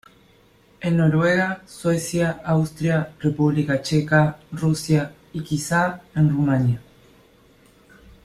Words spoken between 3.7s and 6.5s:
Checa, Rusia y quizá en